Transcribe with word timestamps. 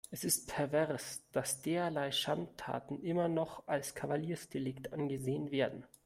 Es 0.09 0.23
ist 0.23 0.47
pervers, 0.49 1.21
dass 1.31 1.61
derlei 1.61 2.11
Schandtaten 2.11 3.03
immer 3.03 3.27
noch 3.27 3.67
als 3.67 3.93
Kavaliersdelikt 3.93 4.91
angesehen 4.93 5.51
werden. 5.51 5.83